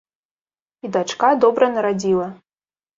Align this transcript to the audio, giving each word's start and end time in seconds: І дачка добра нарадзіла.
І 0.89 0.91
дачка 0.97 1.31
добра 1.47 1.71
нарадзіла. 1.77 2.27